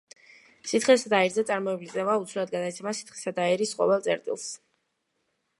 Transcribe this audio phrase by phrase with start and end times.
[0.71, 4.53] სითხესა და აირზე წარმოებული წნევა უცვლელად გადაეცემა სითხისა და აირის ყოველ წერტილს.